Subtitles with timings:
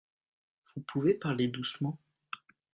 [0.73, 1.99] Vous pouvez parler doucement?